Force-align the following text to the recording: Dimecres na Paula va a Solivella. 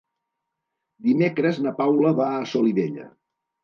Dimecres 1.09 1.63
na 1.69 1.77
Paula 1.85 2.17
va 2.25 2.35
a 2.35 2.43
Solivella. 2.57 3.11